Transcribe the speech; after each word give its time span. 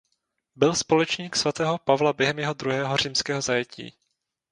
Byl 0.55 0.75
společník 0.75 1.35
svatého 1.35 1.77
Pavla 1.77 2.13
během 2.13 2.39
jeho 2.39 2.53
druhého 2.53 2.97
římského 2.97 3.41
zajetí. 3.41 3.93